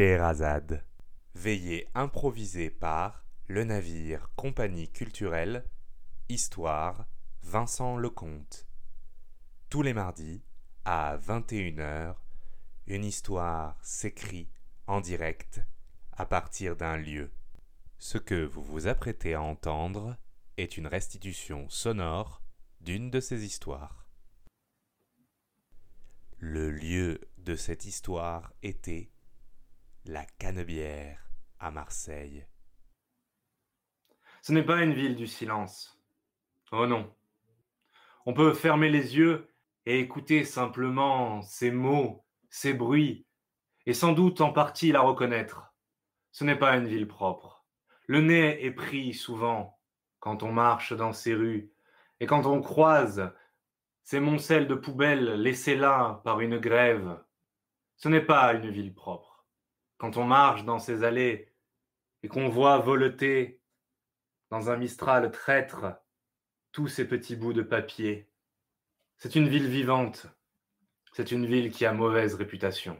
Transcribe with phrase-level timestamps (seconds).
[0.00, 0.82] Scheherazade.
[1.34, 1.86] Veillée
[2.80, 5.68] par le navire Compagnie culturelle,
[6.30, 7.04] Histoire,
[7.42, 8.66] Vincent Lecomte.
[9.68, 10.42] Tous les mardis,
[10.86, 12.14] à 21h,
[12.86, 14.48] une histoire s'écrit
[14.86, 15.60] en direct
[16.12, 17.30] à partir d'un lieu.
[17.98, 20.16] Ce que vous vous apprêtez à entendre
[20.56, 22.40] est une restitution sonore
[22.80, 24.08] d'une de ces histoires.
[26.38, 29.10] Le lieu de cette histoire était
[30.10, 31.30] la Canebière
[31.60, 32.44] à Marseille.
[34.42, 36.02] Ce n'est pas une ville du silence.
[36.72, 37.14] Oh non.
[38.26, 39.48] On peut fermer les yeux
[39.86, 43.24] et écouter simplement ces mots, ces bruits,
[43.86, 45.72] et sans doute en partie la reconnaître.
[46.32, 47.64] Ce n'est pas une ville propre.
[48.08, 49.78] Le nez est pris souvent
[50.18, 51.70] quand on marche dans ces rues,
[52.18, 53.32] et quand on croise
[54.02, 57.22] ces moncelles de poubelles laissées là par une grève.
[57.96, 59.29] Ce n'est pas une ville propre.
[60.00, 61.52] Quand on marche dans ces allées
[62.22, 63.60] et qu'on voit voleter
[64.50, 65.84] dans un mistral traître
[66.72, 68.26] tous ces petits bouts de papier,
[69.18, 70.26] c'est une ville vivante.
[71.12, 72.96] C'est une ville qui a mauvaise réputation.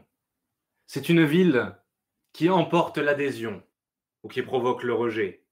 [0.85, 1.75] C'est une ville
[2.33, 3.63] qui emporte l'adhésion
[4.21, 5.43] ou qui provoque le rejet.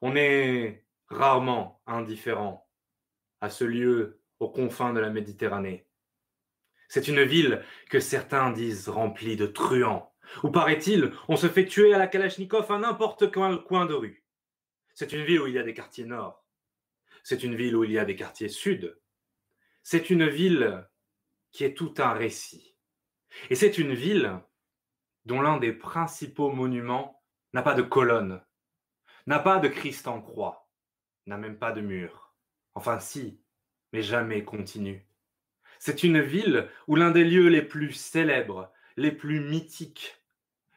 [0.00, 2.70] On est rarement indifférent
[3.40, 5.88] à ce lieu aux confins de la Méditerranée.
[6.88, 10.07] C'est une ville que certains disent remplie de truands,
[10.42, 14.24] où paraît-il, on se fait tuer à la Kalachnikov à n'importe quel coin de rue.
[14.94, 16.44] C'est une ville où il y a des quartiers nord.
[17.22, 18.98] C'est une ville où il y a des quartiers sud.
[19.82, 20.86] C'est une ville
[21.52, 22.76] qui est tout un récit.
[23.50, 24.40] Et c'est une ville
[25.24, 28.42] dont l'un des principaux monuments n'a pas de colonne,
[29.26, 30.70] n'a pas de Christ en croix,
[31.26, 32.34] n'a même pas de mur.
[32.74, 33.40] Enfin si,
[33.92, 35.06] mais jamais continue.
[35.78, 40.20] C'est une ville où l'un des lieux les plus célèbres, les plus mythiques,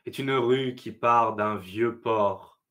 [0.06, 2.62] est une rue qui part d'un vieux port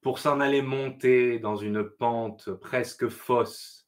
[0.00, 3.86] pour s'en aller monter dans une pente presque fausse,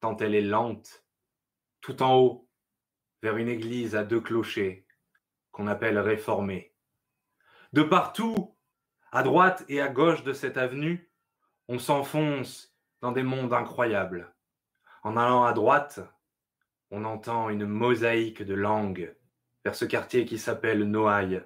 [0.00, 1.04] tant elle est lente,
[1.80, 2.48] tout en haut,
[3.22, 4.88] vers une église à deux clochers
[5.52, 6.74] qu'on appelle réformée.
[7.72, 8.56] De partout,
[9.12, 11.12] à droite et à gauche de cette avenue,
[11.68, 14.34] on s'enfonce dans des mondes incroyables.
[15.04, 16.00] En allant à droite,
[16.90, 19.14] on entend une mosaïque de langues
[19.64, 21.44] vers ce quartier qui s'appelle Noailles.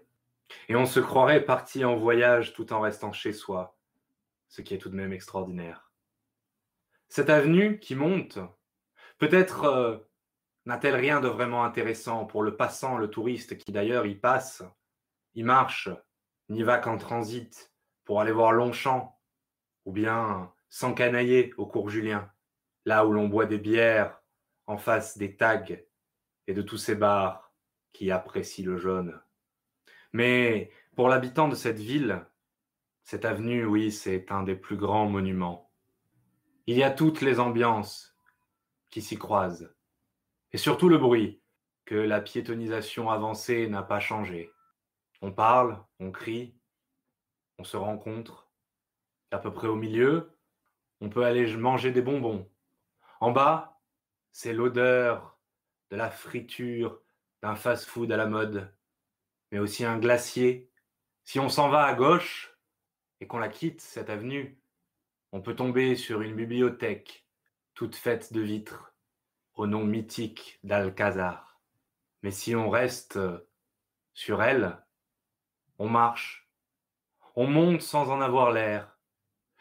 [0.69, 3.79] Et on se croirait parti en voyage tout en restant chez soi,
[4.49, 5.93] ce qui est tout de même extraordinaire.
[7.09, 8.39] Cette avenue qui monte,
[9.19, 9.99] peut-être euh,
[10.67, 14.63] n'a-t-elle rien de vraiment intéressant pour le passant, le touriste qui d'ailleurs y passe,
[15.35, 15.89] y marche,
[16.49, 17.73] n'y va qu'en transit
[18.05, 19.19] pour aller voir Longchamp,
[19.85, 22.31] ou bien s'encanailler au cours Julien
[22.89, 24.19] là où l'on boit des bières
[24.67, 25.65] en face des tags
[26.47, 27.48] et de tous ces bars
[27.99, 29.21] qui apprécient le jaune.
[30.13, 32.25] Mais pour l'habitant de cette ville,
[33.03, 35.73] cette avenue, oui, c'est un des plus grands monuments.
[36.69, 38.17] Il y a toutes les ambiances
[38.91, 39.75] qui s'y croisent,
[40.53, 41.43] et surtout le bruit
[41.87, 44.53] que la piétonisation avancée n'a pas changé.
[45.21, 46.55] On parle, on crie,
[47.59, 48.49] on se rencontre.
[49.33, 50.39] À peu près au milieu,
[51.01, 52.49] on peut aller manger des bonbons
[53.19, 53.81] en bas,
[54.31, 55.37] c'est l'odeur
[55.91, 57.01] de la friture
[57.43, 58.73] d'un fast-food à la mode,
[59.51, 60.71] mais aussi un glacier.
[61.25, 62.57] Si on s'en va à gauche
[63.21, 64.61] et qu'on la quitte, cette avenue,
[65.33, 67.27] on peut tomber sur une bibliothèque
[67.75, 68.95] toute faite de vitres,
[69.55, 71.61] au nom mythique d'Alcazar.
[72.23, 73.19] Mais si on reste
[74.15, 74.79] sur elle,
[75.79, 76.49] on marche,
[77.37, 78.99] on monte sans en avoir l'air,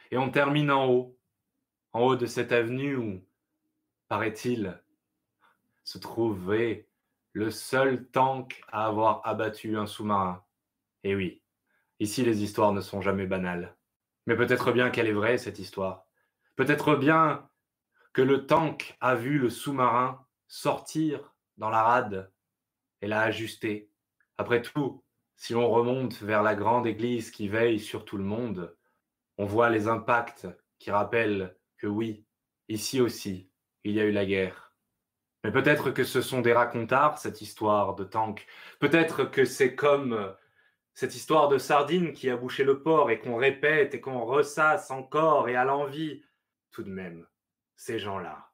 [0.09, 1.19] et on termine en haut,
[1.93, 3.27] en haut de cette avenue où
[4.07, 4.81] paraît-il,
[5.83, 6.86] se trouvait
[7.37, 10.43] le seul tank à avoir abattu un sous-marin.
[11.03, 11.43] Et oui,
[11.99, 13.77] ici les histoires ne sont jamais banales.
[14.25, 16.07] Mais peut-être bien qu'elle est vraie, cette histoire.
[16.55, 17.47] Peut-être bien
[18.11, 22.33] que le tank a vu le sous-marin sortir dans la rade
[23.01, 23.91] et l'a ajusté.
[24.39, 25.03] Après tout,
[25.35, 28.75] si on remonte vers la grande église qui veille sur tout le monde,
[29.37, 30.47] on voit les impacts
[30.79, 32.25] qui rappellent que oui,
[32.67, 33.51] ici aussi,
[33.83, 34.66] il y a eu la guerre.
[35.47, 38.45] Mais peut-être que ce sont des racontards, cette histoire de tank.
[38.79, 40.33] Peut-être que c'est comme euh,
[40.93, 44.91] cette histoire de sardine qui a bouché le port et qu'on répète et qu'on ressasse
[44.91, 46.21] encore et à l'envie.
[46.71, 47.25] Tout de même,
[47.77, 48.51] ces gens-là,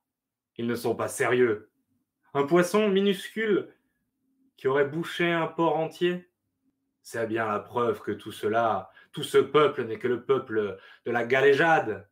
[0.56, 1.72] ils ne sont pas sérieux.
[2.36, 3.74] Un poisson minuscule
[4.56, 6.30] qui aurait bouché un port entier?
[7.02, 11.12] C'est bien la preuve que tout cela, tout ce peuple n'est que le peuple de
[11.12, 12.08] la galéjade,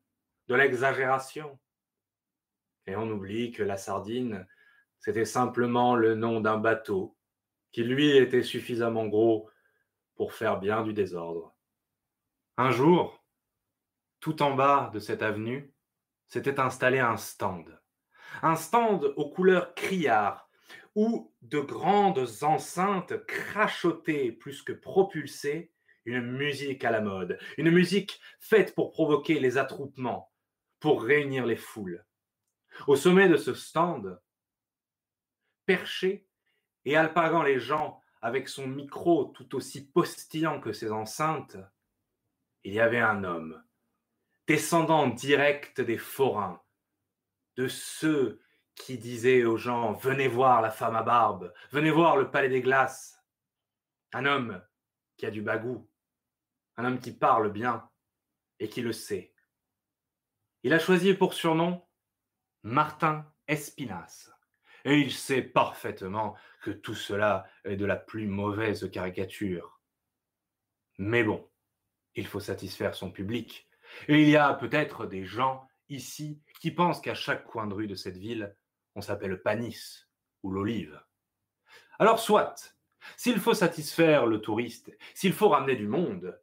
[0.48, 1.60] de l'exagération.
[2.88, 4.48] Et on oublie que la sardine,
[5.02, 7.18] c'était simplement le nom d'un bateau
[7.72, 9.50] qui lui était suffisamment gros
[10.16, 11.56] pour faire bien du désordre.
[12.58, 13.26] Un jour,
[14.20, 15.74] tout en bas de cette avenue,
[16.28, 17.80] s'était installé un stand.
[18.44, 20.48] Un stand aux couleurs criards,
[20.96, 25.72] où de grandes enceintes crachotaient plus que propulsées
[26.06, 30.32] une musique à la mode, une musique faite pour provoquer les attroupements,
[30.80, 32.06] pour réunir les foules.
[32.88, 34.20] Au sommet de ce stand,
[35.72, 36.28] perché
[36.84, 41.56] et alpaguant les gens avec son micro tout aussi postillant que ses enceintes,
[42.66, 43.64] il y avait un homme,
[44.48, 46.62] descendant direct des forains,
[47.56, 48.42] de ceux
[48.76, 52.62] qui disaient aux gens Venez voir la femme à barbe, venez voir le palais des
[52.62, 53.24] glaces.
[54.12, 54.62] Un homme
[55.16, 55.90] qui a du bagou,
[56.76, 57.90] un homme qui parle bien
[58.60, 59.34] et qui le sait.
[60.64, 61.82] Il a choisi pour surnom
[62.62, 64.32] Martin Espinas.
[64.86, 69.82] Et il sait parfaitement que tout cela est de la plus mauvaise caricature.
[70.98, 71.50] Mais bon,
[72.16, 73.68] il faut satisfaire son public.
[74.08, 77.88] Et il y a peut-être des gens ici qui pensent qu'à chaque coin de rue
[77.88, 78.56] de cette ville,
[78.96, 80.08] on s'appelle Panis
[80.44, 81.02] ou l'Olive.
[82.00, 82.76] Alors soit,
[83.18, 86.40] s'il faut satisfaire le touriste, s'il faut ramener du monde,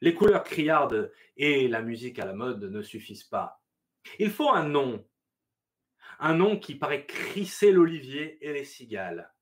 [0.00, 3.62] les couleurs criardes et la musique à la mode ne suffisent pas.
[4.18, 5.06] Il faut un nom.
[6.22, 9.32] Un nom qui paraît crisser l'olivier et les cigales.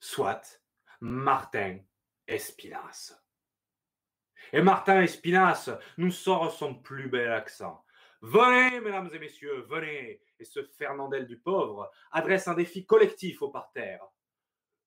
[0.00, 0.62] Soit
[1.00, 1.80] Martin
[2.26, 3.20] Espinas.
[4.54, 5.68] Et Martin Espinas
[5.98, 7.84] nous sort son plus bel accent.
[8.22, 10.22] Venez, mesdames et messieurs, venez.
[10.38, 14.00] Et ce Fernandel du pauvre adresse un défi collectif au parterre.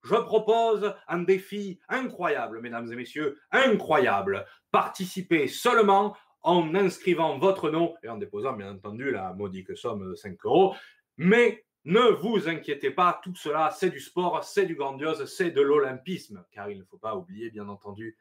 [0.03, 4.47] Je propose un défi incroyable, mesdames et messieurs, incroyable.
[4.71, 10.15] Participez seulement en inscrivant votre nom et en déposant, bien entendu, la modique somme de
[10.15, 10.75] 5 euros.
[11.17, 15.61] Mais ne vous inquiétez pas, tout cela, c'est du sport, c'est du grandiose, c'est de
[15.61, 16.45] l'olympisme.
[16.51, 18.17] Car il ne faut pas oublier, bien entendu,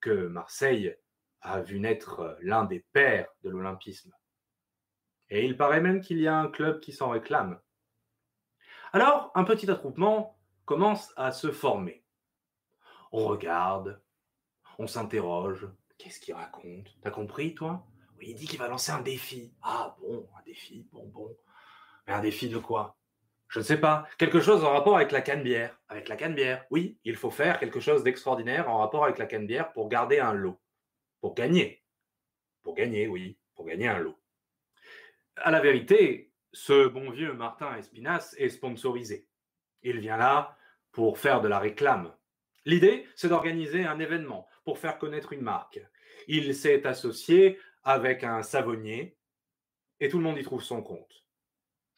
[0.00, 0.96] que Marseille
[1.40, 4.12] a vu naître l'un des pères de l'olympisme.
[5.30, 7.60] Et il paraît même qu'il y a un club qui s'en réclame.
[8.92, 12.04] Alors, un petit attroupement commence à se former.
[13.12, 14.02] On regarde,
[14.78, 15.68] on s'interroge.
[15.98, 16.96] Qu'est-ce qu'il raconte?
[17.00, 17.86] T'as compris, toi?
[18.18, 19.54] Oui, il dit qu'il va lancer un défi.
[19.62, 21.36] Ah bon, un défi, bon, bon.
[22.06, 22.96] Un défi de quoi?
[23.48, 24.06] Je ne sais pas.
[24.18, 25.78] Quelque chose en rapport avec la canne-bière.
[25.88, 29.72] Avec la canne-bière, oui, il faut faire quelque chose d'extraordinaire en rapport avec la canne-bière
[29.72, 30.60] pour garder un lot.
[31.20, 31.82] Pour gagner.
[32.62, 34.18] Pour gagner, oui, pour gagner un lot.
[35.36, 39.28] À la vérité, ce bon vieux Martin Espinas est sponsorisé.
[39.82, 40.56] Il vient là
[40.92, 42.14] pour faire de la réclame.
[42.64, 45.80] L'idée, c'est d'organiser un événement pour faire connaître une marque.
[46.28, 49.16] Il s'est associé avec un savonnier
[50.00, 51.23] et tout le monde y trouve son compte.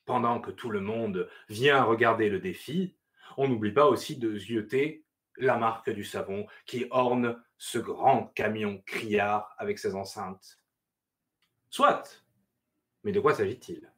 [0.07, 2.97] Pendant que tout le monde vient regarder le défi,
[3.37, 5.05] on n'oublie pas aussi de zioter
[5.37, 10.61] la marque du savon qui orne ce grand camion criard avec ses enceintes.
[11.69, 12.25] Soit.
[13.05, 13.93] Mais de quoi s'agit-il?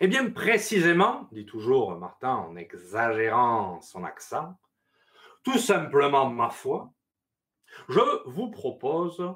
[0.00, 4.58] Eh bien, précisément, dit toujours Martin en exagérant son accent,
[5.42, 6.92] tout simplement, ma foi,
[7.88, 9.34] je vous propose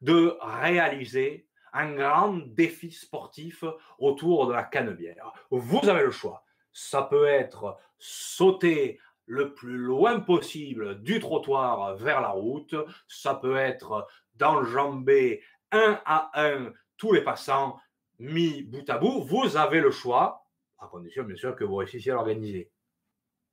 [0.00, 3.64] de réaliser un grand défi sportif
[3.98, 5.32] autour de la cannebière.
[5.50, 6.44] Vous avez le choix.
[6.72, 12.74] Ça peut être sauter le plus loin possible du trottoir vers la route.
[13.08, 17.80] Ça peut être d'enjamber un à un tous les passants
[18.18, 20.46] mis bout à bout, vous avez le choix,
[20.78, 22.70] à condition bien sûr que vous réussissiez à l'organiser.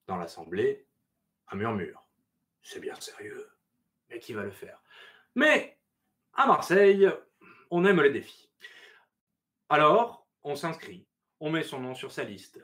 [0.06, 0.86] Dans l'Assemblée,
[1.50, 2.04] un murmure.
[2.62, 3.50] C'est bien sérieux,
[4.10, 4.82] mais qui va le faire?
[5.36, 5.80] Mais
[6.34, 7.10] à Marseille,
[7.70, 8.50] on aime les défis.
[9.70, 11.08] Alors, on s'inscrit,
[11.40, 12.64] on met son nom sur sa liste.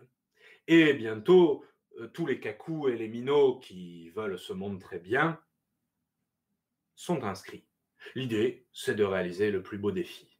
[0.67, 1.63] Et bientôt,
[1.99, 5.39] euh, tous les cacous et les minots qui veulent se montrer bien
[6.95, 7.67] sont inscrits.
[8.15, 10.37] L'idée, c'est de réaliser le plus beau défi.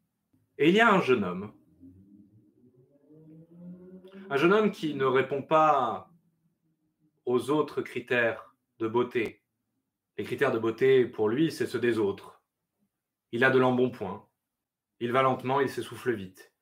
[0.57, 1.53] Et il y a un jeune homme.
[4.29, 6.09] Un jeune homme qui ne répond pas
[7.25, 9.43] aux autres critères de beauté.
[10.17, 12.41] Les critères de beauté, pour lui, c'est ceux des autres.
[13.31, 14.27] Il a de l'embonpoint.
[14.99, 16.53] Il va lentement, il s'essouffle vite.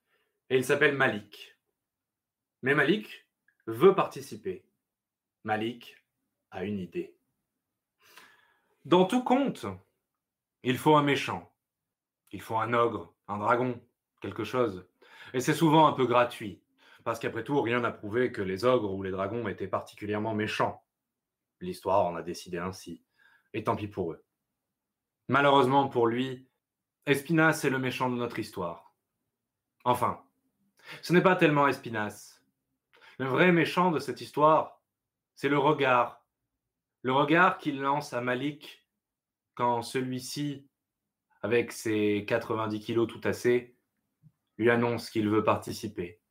[0.49, 1.57] Et il s'appelle Malik.
[2.61, 3.27] Mais Malik
[3.67, 4.65] veut participer.
[5.43, 5.97] Malik
[6.51, 7.15] a une idée.
[8.85, 9.65] Dans tout conte,
[10.63, 11.53] il faut un méchant.
[12.31, 13.81] Il faut un ogre, un dragon,
[14.21, 14.87] quelque chose.
[15.33, 16.63] Et c'est souvent un peu gratuit,
[17.03, 20.83] parce qu'après tout, rien n'a prouvé que les ogres ou les dragons étaient particulièrement méchants.
[21.59, 23.03] L'histoire en a décidé ainsi,
[23.53, 24.23] et tant pis pour eux.
[25.27, 26.47] Malheureusement pour lui,
[27.05, 28.95] Espinas est le méchant de notre histoire.
[29.83, 30.23] Enfin,
[31.01, 32.39] ce n'est pas tellement Espinas.
[33.17, 34.81] Le vrai méchant de cette histoire,
[35.35, 36.25] c'est le regard.
[37.01, 38.87] Le regard qu'il lance à Malik
[39.53, 40.65] quand celui-ci,
[41.41, 43.75] avec ses 90 kilos tout assez,
[44.57, 46.21] lui annonce qu'il veut participer.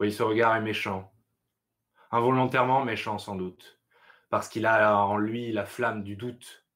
[0.00, 1.14] Oui, ce regard est méchant.
[2.10, 3.80] Involontairement méchant sans doute,
[4.28, 6.66] parce qu'il a en lui la flamme du doute.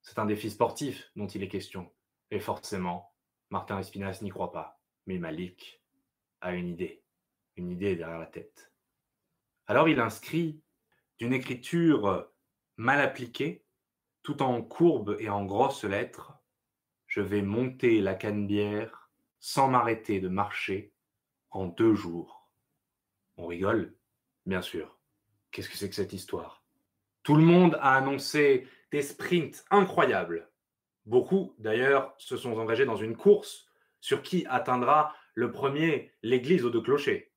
[0.00, 1.92] C'est un défi sportif dont il est question.
[2.30, 3.14] Et forcément,
[3.50, 4.80] Martin Espinas n'y croit pas.
[5.06, 5.82] Mais Malik
[6.40, 7.02] a une idée,
[7.56, 8.72] une idée derrière la tête.
[9.66, 10.62] Alors il inscrit
[11.18, 12.28] d'une écriture
[12.76, 13.64] mal appliquée,
[14.22, 16.34] tout en courbe et en grosses lettres,
[17.06, 20.92] je vais monter la Canebière sans m'arrêter de marcher
[21.50, 22.50] en deux jours.
[23.36, 23.96] On rigole,
[24.46, 24.98] bien sûr.
[25.50, 26.62] Qu'est-ce que c'est que cette histoire?
[27.22, 30.47] Tout le monde a annoncé des sprints incroyables.
[31.08, 33.66] Beaucoup, d'ailleurs, se sont engagés dans une course
[33.98, 37.32] sur qui atteindra le premier l'église aux deux clochers.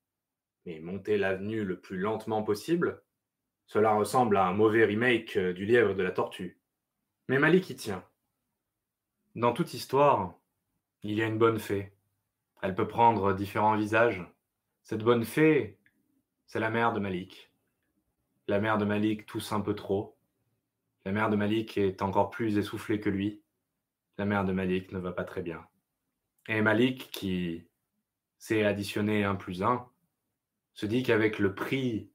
[0.66, 3.02] Mais monter l'avenue le plus lentement possible,
[3.66, 6.60] cela ressemble à un mauvais remake euh, du lièvre de la tortue.
[7.28, 8.04] Mais Malik y tient.
[9.36, 10.38] Dans toute histoire,
[11.02, 11.94] il y a une bonne fée.
[12.60, 14.22] Elle peut prendre différents visages.
[14.82, 15.78] Cette bonne fée,
[16.44, 17.50] c'est la mère de Malik.
[18.48, 20.18] La mère de Malik tousse un peu trop.
[21.06, 23.41] La mère de Malik est encore plus essoufflée que lui.
[24.22, 25.66] La mère de Malik ne va pas très bien.
[26.46, 27.66] Et Malik, qui
[28.38, 29.90] s'est additionné un plus un,
[30.74, 32.12] se dit qu'avec le prix,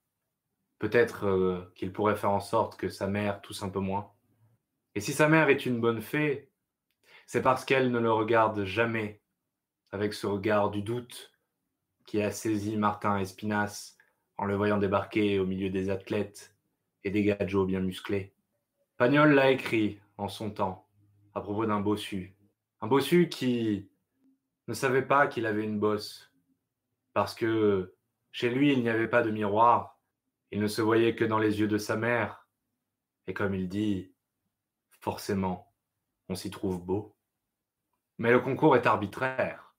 [0.79, 4.13] peut-être euh, qu'il pourrait faire en sorte que sa mère tousse un peu moins.
[4.95, 6.49] Et si sa mère est une bonne fée,
[7.25, 9.21] c'est parce qu'elle ne le regarde jamais
[9.91, 11.33] avec ce regard du doute
[12.05, 13.97] qui a saisi Martin Espinas
[14.37, 16.55] en le voyant débarquer au milieu des athlètes
[17.03, 18.33] et des gadgets bien musclés.
[18.95, 20.86] Pagnol l'a écrit en son temps
[21.37, 22.35] à propos d'un bossu.
[22.81, 23.91] Un bossu qui
[24.67, 26.33] ne savait pas qu'il avait une bosse
[27.13, 27.95] parce que
[28.31, 29.99] chez lui il n'y avait pas de miroir,
[30.49, 32.47] il ne se voyait que dans les yeux de sa mère.
[33.27, 34.15] Et comme il dit,
[34.99, 35.71] forcément,
[36.27, 37.15] on s'y trouve beau.
[38.17, 39.75] Mais le concours est arbitraire.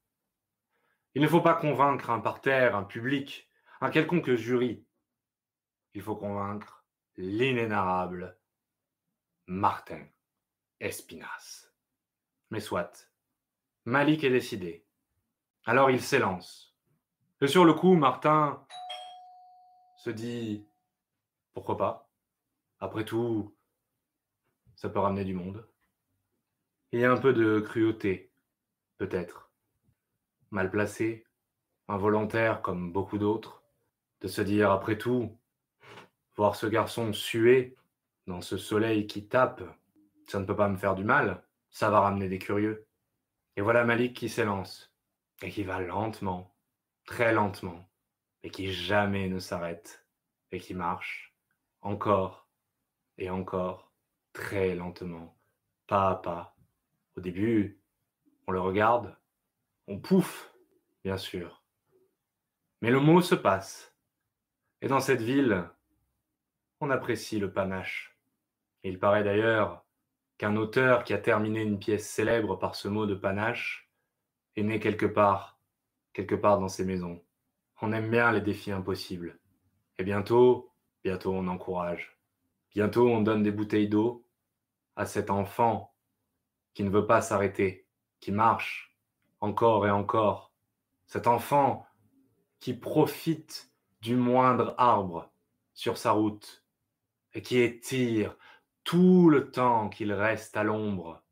[1.15, 3.50] Il ne faut pas convaincre un parterre, un public,
[3.81, 4.87] un quelconque jury.
[5.95, 6.85] Il faut convaincre
[7.17, 8.38] l'inénarrable
[9.49, 10.07] Martin
[10.81, 11.71] Espinas.
[12.51, 13.11] Mais soit,
[13.85, 14.85] Malik est décidé.
[15.65, 16.77] Alors il s'élance.
[17.41, 18.65] Et sur le coup, Martin
[19.97, 20.67] se dit
[21.53, 22.09] pourquoi pas?
[22.79, 23.55] Après tout,
[24.77, 25.69] ça peut ramener du monde.
[26.93, 28.31] Il y a un peu de cruauté
[28.97, 29.51] peut-être.
[30.51, 31.27] Mal placé,
[31.89, 33.63] involontaire comme beaucoup d'autres,
[34.21, 35.37] de se dire après tout,
[36.37, 37.77] voir ce garçon suer
[38.27, 39.63] dans ce soleil qui tape,
[40.29, 42.87] ça ne peut pas me faire du mal, ça va ramener des curieux.
[43.57, 44.95] Et voilà Malik qui s'élance,
[45.43, 46.55] et qui va lentement,
[47.07, 47.91] très lentement,
[48.43, 50.07] et qui jamais ne s'arrête,
[50.53, 51.35] et qui marche,
[51.81, 52.47] encore
[53.17, 53.93] et encore,
[54.33, 55.37] très lentement,
[55.87, 56.57] pas à pas.
[57.17, 57.81] Au début,
[58.47, 59.17] on le regarde,
[59.89, 60.55] on pouffe,
[61.03, 61.65] bien sûr.
[62.81, 63.97] Mais le mot se passe.
[64.83, 65.69] Et dans cette ville,
[66.81, 68.17] on apprécie le panache.
[68.85, 69.85] il paraît d'ailleurs
[70.38, 73.90] qu'un auteur qui a terminé une pièce célèbre par ce mot de panache
[74.57, 75.59] est né quelque part,
[76.12, 77.23] quelque part dans ses maisons.
[77.83, 79.38] On aime bien les défis impossibles.
[79.99, 82.18] Et bientôt, bientôt on encourage.
[82.71, 84.25] Bientôt on donne des bouteilles d'eau
[84.95, 85.92] à cet enfant
[86.75, 87.87] qui ne veut pas s'arrêter,
[88.21, 88.97] qui marche
[89.40, 90.52] encore et encore,
[91.07, 91.87] cet enfant
[92.61, 95.33] qui profite du moindre arbre
[95.75, 96.64] sur sa route
[97.35, 98.37] et qui étire
[98.88, 101.23] tout le temps qu'il reste à l'ombre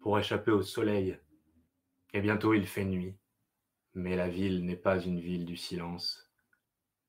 [0.00, 1.18] pour échapper au soleil.
[2.14, 3.18] Et bientôt il fait nuit,
[3.92, 6.32] mais la ville n'est pas une ville du silence.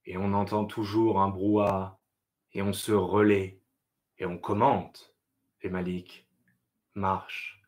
[0.04, 2.02] Et on entend toujours un brouhaha,
[2.52, 3.62] et on se relaie,
[4.18, 5.16] et on commente.
[5.62, 6.28] Et Malik
[6.96, 7.64] marche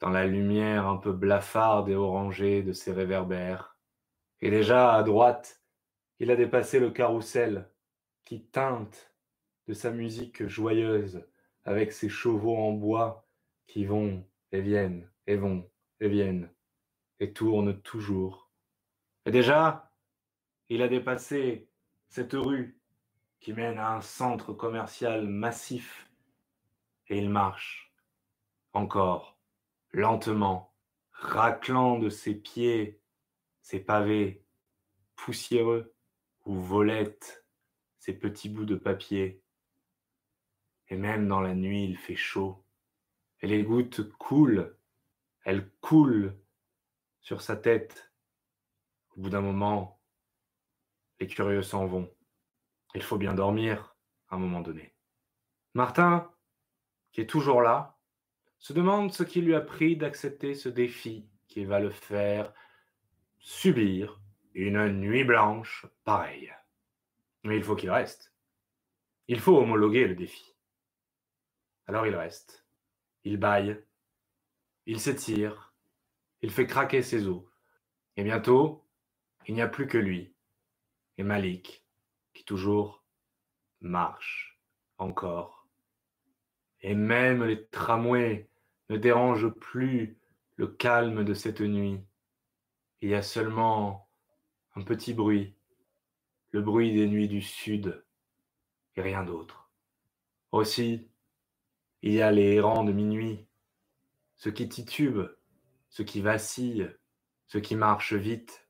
[0.00, 3.76] dans la lumière un peu blafarde et orangée de ses réverbères.
[4.40, 5.62] Et déjà, à droite,
[6.18, 7.68] il a dépassé le carrousel
[8.24, 9.12] qui teinte
[9.66, 11.26] de sa musique joyeuse
[11.68, 13.28] avec ses chevaux en bois
[13.66, 15.70] qui vont et viennent et vont
[16.00, 16.50] et viennent
[17.20, 18.50] et tournent toujours.
[19.26, 19.92] Et déjà,
[20.70, 21.68] il a dépassé
[22.08, 22.80] cette rue
[23.38, 26.08] qui mène à un centre commercial massif
[27.08, 27.92] et il marche
[28.72, 29.38] encore
[29.92, 30.74] lentement,
[31.12, 33.02] raclant de ses pieds
[33.60, 34.42] ses pavés
[35.16, 35.94] poussiéreux
[36.46, 37.44] où volettent
[37.98, 39.42] ses petits bouts de papier.
[40.90, 42.64] Et même dans la nuit, il fait chaud.
[43.40, 44.76] Et les gouttes coulent,
[45.44, 46.36] elles coulent
[47.20, 48.12] sur sa tête.
[49.16, 50.00] Au bout d'un moment,
[51.20, 52.10] les curieux s'en vont.
[52.94, 53.96] Il faut bien dormir
[54.28, 54.94] à un moment donné.
[55.74, 56.30] Martin,
[57.12, 57.98] qui est toujours là,
[58.58, 62.52] se demande ce qui lui a pris d'accepter ce défi qui va le faire
[63.38, 64.20] subir
[64.54, 66.52] une nuit blanche pareille.
[67.44, 68.32] Mais il faut qu'il reste.
[69.28, 70.54] Il faut homologuer le défi.
[71.88, 72.66] Alors il reste.
[73.24, 73.82] Il baille.
[74.86, 75.74] Il s'étire.
[76.42, 77.42] Il fait craquer ses os.
[78.16, 78.84] Et bientôt,
[79.46, 80.34] il n'y a plus que lui.
[81.16, 81.84] Et Malik,
[82.34, 83.04] qui toujours
[83.80, 84.60] marche
[84.98, 85.66] encore.
[86.82, 88.48] Et même les tramways
[88.90, 90.18] ne dérangent plus
[90.56, 92.00] le calme de cette nuit.
[93.00, 94.08] Il y a seulement
[94.74, 95.54] un petit bruit,
[96.50, 98.04] le bruit des nuits du sud,
[98.96, 99.70] et rien d'autre.
[100.52, 101.08] Aussi,
[102.02, 103.46] il y a les errants de minuit,
[104.36, 105.28] ceux qui titubent,
[105.90, 106.90] ceux qui vacillent,
[107.48, 108.68] ceux qui marchent vite,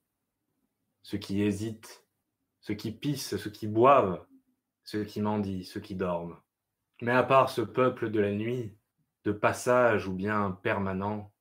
[1.02, 2.06] ceux qui hésitent,
[2.61, 4.26] ceux qui pissent, ceux qui boivent,
[4.85, 6.40] ceux qui mendient, ceux qui dorment.
[7.02, 8.76] Mais à part ce peuple de la nuit,
[9.25, 11.32] de passage ou bien permanent,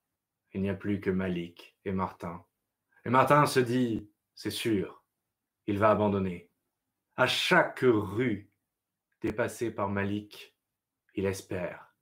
[0.52, 2.44] il n'y a plus que Malik et Martin.
[3.04, 5.02] Et Martin se dit, c'est sûr,
[5.66, 6.50] il va abandonner.
[7.16, 8.50] À chaque rue
[9.20, 10.54] dépassée par Malik,
[11.18, 11.92] il espère,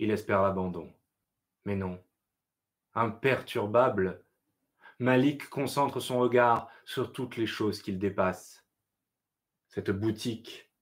[0.00, 0.92] il espère l'abandon.
[1.64, 2.02] Mais non,
[2.92, 4.24] imperturbable,
[4.98, 8.66] Malik concentre son regard sur toutes les choses qu'il dépasse.
[9.68, 10.72] Cette boutique,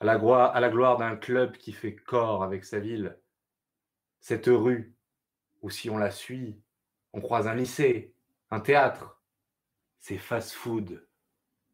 [0.00, 3.20] à la gloire, d'un club qui fait corps avec sa ville.
[4.20, 4.96] Cette rue,
[5.60, 6.58] où si on la suit,
[7.12, 8.14] on croise un lycée,
[8.50, 9.20] un théâtre.
[9.98, 11.06] Ces fast-food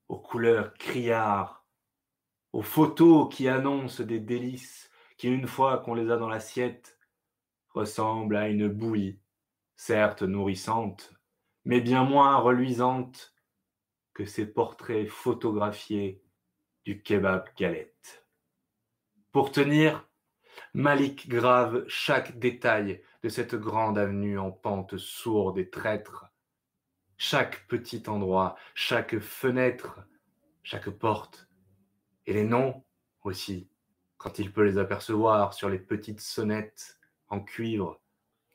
[0.09, 1.65] aux couleurs criards,
[2.53, 4.90] aux photos qui annoncent des délices
[5.21, 6.99] qui, une fois qu'on les a dans l'assiette,
[7.75, 9.21] ressemblent à une bouillie,
[9.77, 11.13] certes nourrissante,
[11.67, 13.35] mais bien moins reluisante
[14.15, 16.25] que ces portraits photographiés
[16.87, 18.27] du kebab galette.
[19.31, 20.09] Pour tenir,
[20.73, 26.33] Malik grave chaque détail de cette grande avenue en pente sourde et traître,
[27.19, 30.01] chaque petit endroit, chaque fenêtre,
[30.63, 31.47] chaque porte,
[32.25, 32.83] et les noms
[33.23, 33.70] aussi,
[34.21, 38.01] quand il peut les apercevoir sur les petites sonnettes en cuivre.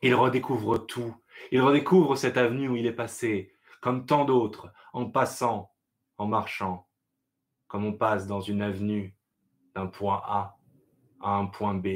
[0.04, 1.16] Il redécouvre tout,
[1.52, 3.52] il redécouvre cette avenue où il est passé,
[3.82, 5.72] comme tant d'autres, en passant,
[6.20, 6.88] en marchant,
[7.68, 9.18] comme on passe dans une avenue
[9.74, 10.56] d'un point A
[11.20, 11.88] à un point B.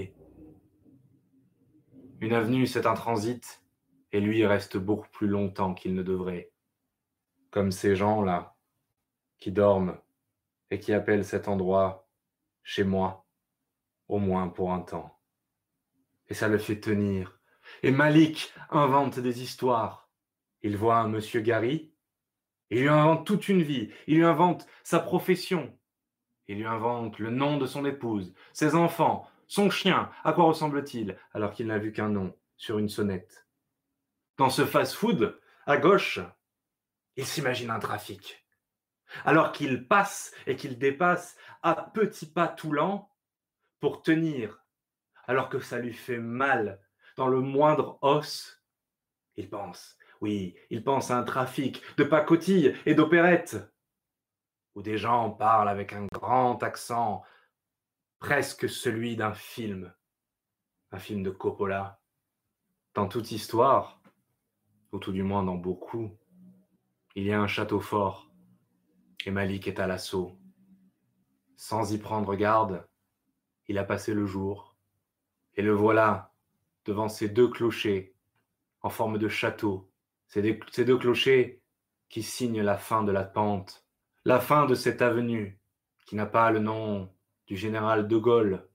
[2.21, 3.63] Une avenue, c'est un transit,
[4.11, 6.51] et lui reste beaucoup plus longtemps qu'il ne devrait
[7.51, 8.55] comme ces gens-là
[9.37, 9.97] qui dorment
[10.71, 12.07] et qui appellent cet endroit
[12.63, 13.25] chez moi,
[14.09, 15.17] au moins pour un temps.
[16.27, 17.39] Et ça le fait tenir.
[17.83, 20.09] Et Malik invente des histoires.
[20.61, 21.93] Il voit un monsieur Gary,
[22.69, 25.77] il lui invente toute une vie, il lui invente sa profession,
[26.47, 31.17] il lui invente le nom de son épouse, ses enfants, son chien, à quoi ressemble-t-il
[31.33, 33.47] alors qu'il n'a vu qu'un nom sur une sonnette?
[34.37, 36.19] Dans ce fast-food, à gauche,
[37.15, 38.45] il s'imagine un trafic.
[39.25, 43.08] Alors qu'il passe et qu'il dépasse à petits pas tout lents
[43.79, 44.65] pour tenir,
[45.25, 46.81] alors que ça lui fait mal
[47.15, 48.63] dans le moindre os,
[49.35, 53.57] il pense, oui, il pense à un trafic de pacotille et d'opérette,
[54.75, 57.23] où des gens parlent avec un grand accent,
[58.19, 59.93] presque celui d'un film,
[60.91, 62.01] un film de Coppola.
[62.95, 64.01] Dans toute histoire,
[64.91, 66.17] ou tout du moins dans beaucoup,
[67.15, 68.29] il y a un château fort,
[69.25, 70.37] et Malik est à l'assaut.
[71.55, 72.88] Sans y prendre garde,
[73.69, 74.75] il a passé le jour,
[75.55, 76.33] et le voilà
[76.85, 78.15] devant ces deux clochers
[78.81, 79.91] en forme de château,
[80.27, 81.61] ces deux clochers
[82.09, 83.85] qui signent la fin de la pente,
[84.25, 85.59] la fin de cette avenue
[86.05, 87.13] qui n'a pas le nom
[87.45, 88.67] du général de Gaulle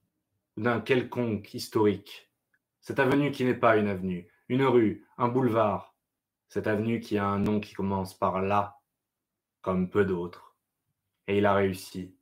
[0.57, 2.31] ou d'un quelconque historique.
[2.81, 5.97] Cette avenue qui n'est pas une avenue, une rue, un boulevard,
[6.49, 8.79] cette avenue qui a un nom qui commence par là,
[9.61, 10.55] comme peu d'autres.
[11.27, 12.15] Et il a réussi.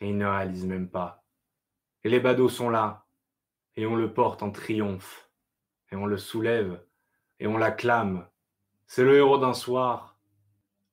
[0.00, 1.23] Et il ne réalise même pas.
[2.04, 3.06] Et les badauds sont là.
[3.76, 5.30] Et on le porte en triomphe.
[5.90, 6.84] Et on le soulève.
[7.40, 8.28] Et on l'acclame.
[8.86, 10.20] C'est le héros d'un soir.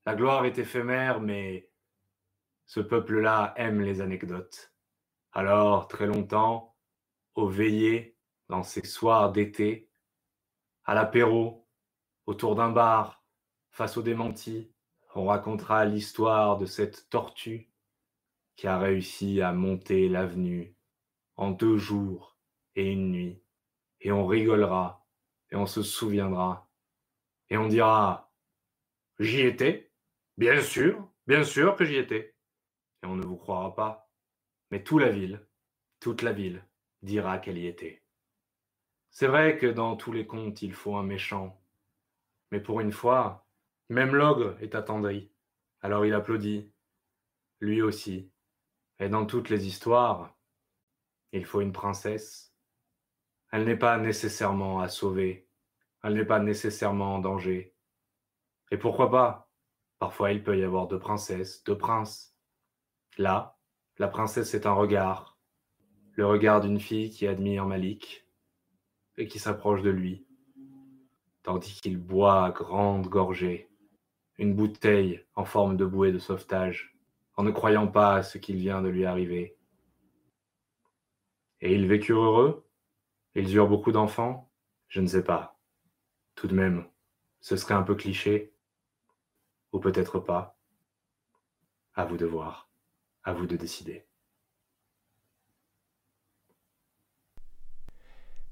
[0.05, 1.69] La gloire est éphémère, mais
[2.65, 4.73] ce peuple-là aime les anecdotes.
[5.33, 6.75] Alors, très longtemps,
[7.35, 9.89] au veillées, dans ces soirs d'été,
[10.85, 11.67] à l'apéro,
[12.25, 13.23] autour d'un bar,
[13.69, 14.71] face au démenti,
[15.15, 17.69] on racontera l'histoire de cette tortue
[18.55, 20.75] qui a réussi à monter l'avenue
[21.41, 22.37] en deux jours
[22.75, 23.43] et une nuit.
[23.99, 25.07] Et on rigolera,
[25.49, 26.69] et on se souviendra,
[27.49, 28.31] et on dira,
[29.19, 29.91] j'y étais,
[30.37, 32.35] bien sûr, bien sûr que j'y étais.
[33.01, 34.11] Et on ne vous croira pas,
[34.69, 35.43] mais toute la ville,
[35.99, 36.63] toute la ville
[37.01, 38.03] dira qu'elle y était.
[39.09, 41.59] C'est vrai que dans tous les contes, il faut un méchant.
[42.51, 43.47] Mais pour une fois,
[43.89, 45.31] même l'ogre est attendri.
[45.81, 46.71] Alors il applaudit.
[47.59, 48.31] Lui aussi.
[48.99, 50.37] Et dans toutes les histoires,
[51.31, 52.53] il faut une princesse.
[53.51, 55.47] Elle n'est pas nécessairement à sauver.
[56.03, 57.75] Elle n'est pas nécessairement en danger.
[58.71, 59.51] Et pourquoi pas?
[59.99, 62.35] Parfois il peut y avoir deux princesses, deux princes.
[63.17, 63.57] Là,
[63.97, 65.37] la princesse est un regard.
[66.13, 68.25] Le regard d'une fille qui admire Malik
[69.17, 70.25] et qui s'approche de lui,
[71.43, 73.69] tandis qu'il boit à grandes gorgées
[74.37, 76.97] une bouteille en forme de bouée de sauvetage,
[77.35, 79.55] en ne croyant pas à ce qu'il vient de lui arriver.
[81.61, 82.67] Et ils vécurent heureux?
[83.35, 84.51] Ils eurent beaucoup d'enfants?
[84.87, 85.59] Je ne sais pas.
[86.35, 86.87] Tout de même,
[87.39, 88.53] ce serait un peu cliché.
[89.71, 90.57] Ou peut-être pas.
[91.93, 92.69] À vous de voir.
[93.23, 94.05] À vous de décider.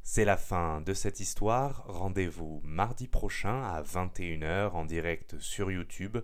[0.03, 1.83] C'est la fin de cette histoire.
[1.87, 6.17] Rendez-vous mardi prochain à 21h en direct sur YouTube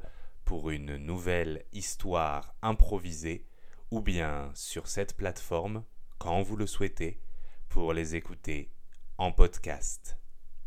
[0.44, 3.48] pour une nouvelle histoire improvisée
[3.92, 5.84] ou bien sur cette plateforme
[6.18, 7.22] quand vous le souhaitez
[7.70, 8.72] pour les écouter
[9.18, 10.18] en podcast.